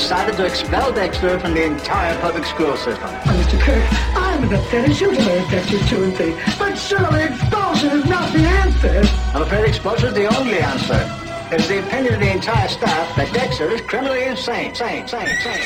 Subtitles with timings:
[0.00, 3.04] decided to expel Dexter from the entire public school system.
[3.04, 3.60] Oh, Mr.
[3.60, 3.84] Kirk,
[4.16, 6.34] I'm as upset as you today with Dexter's truancy.
[6.58, 9.02] But surely expulsion is not the answer.
[9.34, 11.00] I'm afraid expulsion is the only answer.
[11.52, 14.74] It's the opinion of the entire staff that Dexter is criminally insane.
[14.74, 15.60] Sane, sane, sane.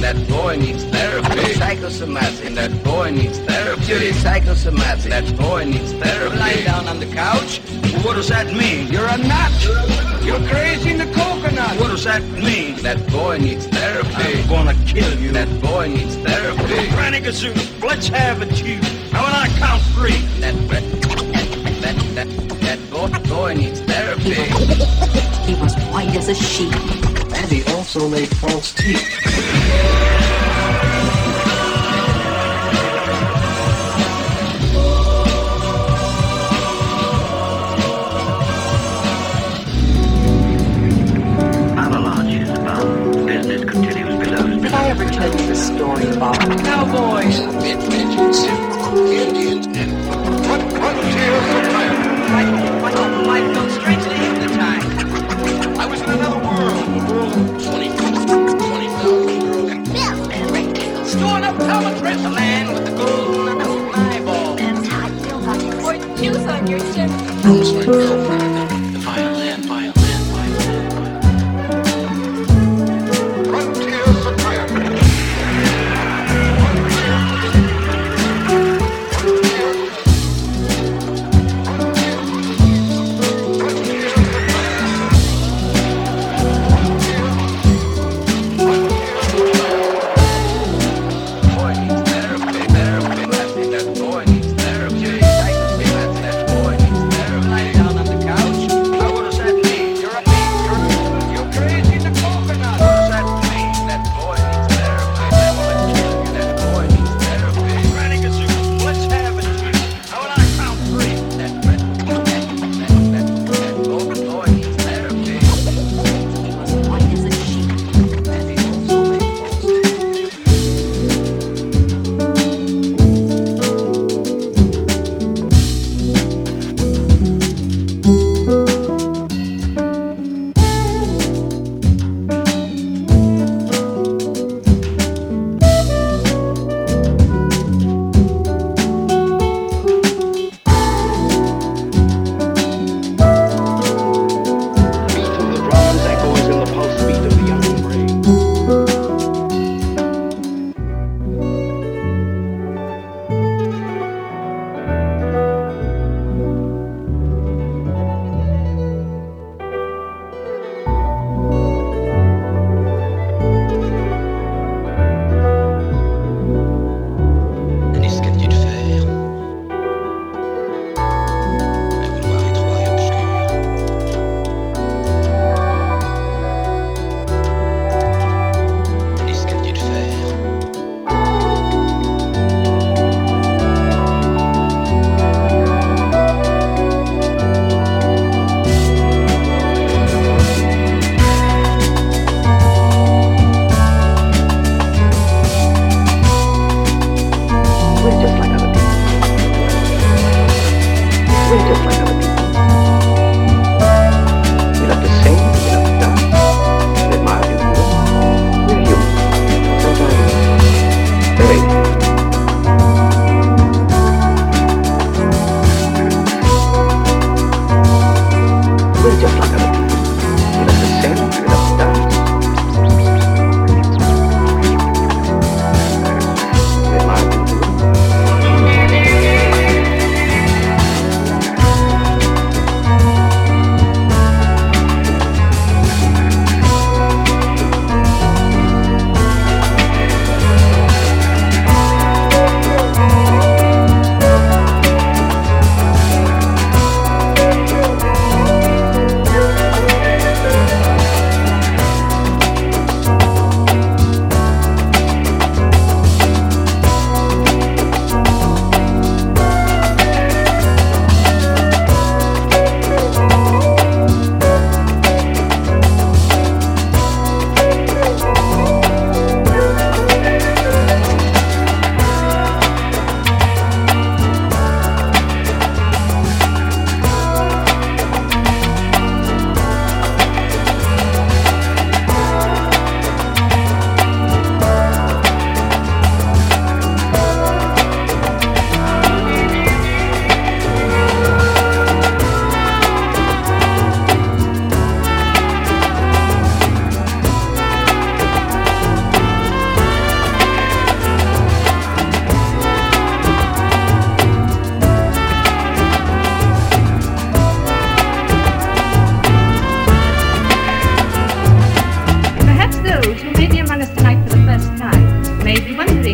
[0.00, 0.81] That boy needs therapy.
[1.72, 2.54] Psychosomatic.
[2.54, 4.12] That boy needs therapy.
[4.12, 5.10] Psychosomatic.
[5.10, 6.36] That boy needs therapy.
[6.36, 7.60] Lie down on the couch.
[8.04, 8.92] What does that mean?
[8.92, 9.52] You're a nut.
[10.22, 11.80] You're crazy in the coconut.
[11.80, 12.76] What does that mean?
[12.82, 14.42] That boy needs therapy.
[14.42, 15.32] I'm gonna kill you.
[15.32, 16.90] That boy needs therapy.
[16.90, 18.78] Granny Gazoo, let's have a you.
[19.10, 20.20] Now when I count three.
[20.40, 20.84] That that
[21.80, 22.28] that that,
[22.60, 24.34] that boy, boy needs therapy.
[25.50, 26.74] He was white as a sheet.
[27.34, 30.01] And he also made false teeth.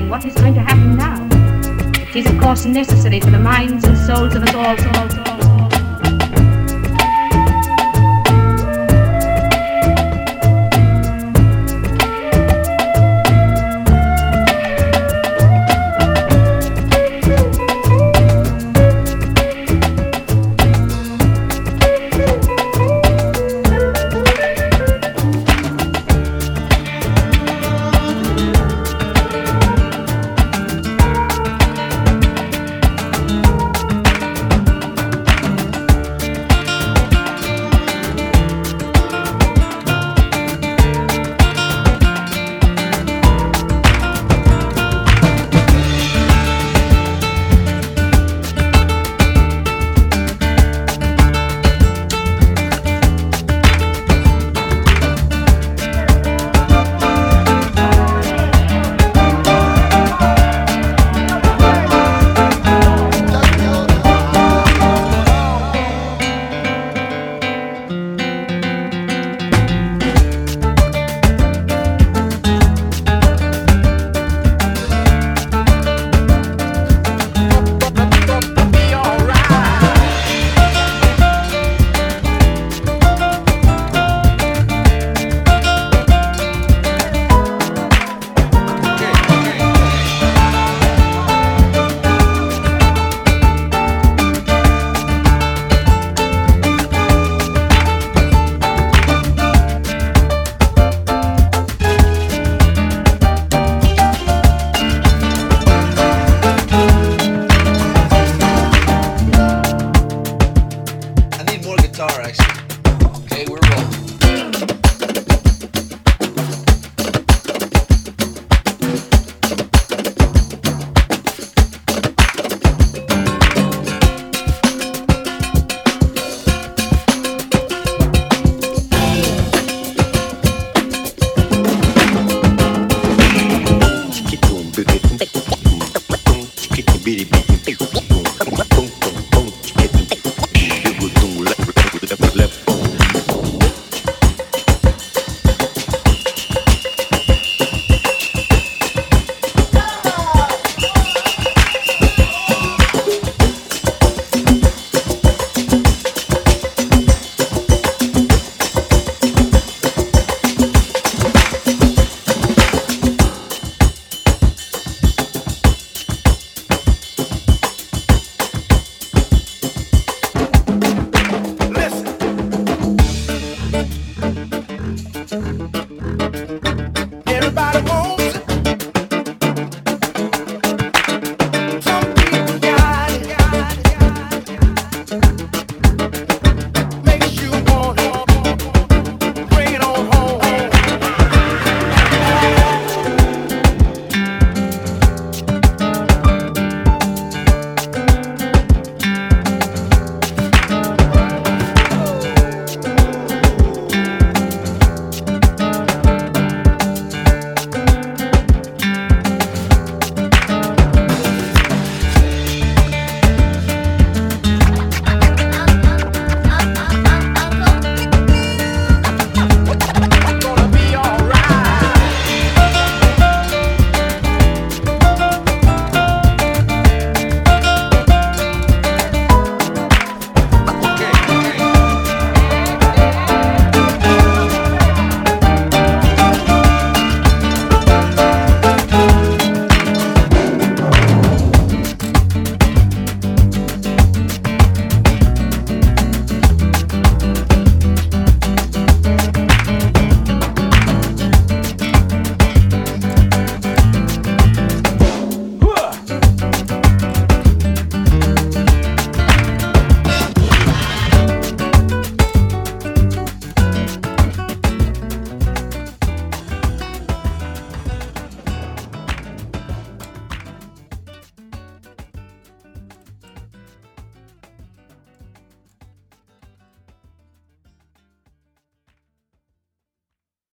[0.09, 1.29] what is going to happen now.
[2.01, 5.28] It is, of course, necessary for the minds and souls of us all to